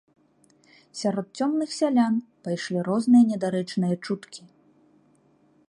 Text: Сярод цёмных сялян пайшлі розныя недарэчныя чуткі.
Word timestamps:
Сярод 1.01 1.27
цёмных 1.41 1.69
сялян 1.79 2.13
пайшлі 2.47 2.79
розныя 2.89 3.23
недарэчныя 3.33 3.95
чуткі. 4.09 4.41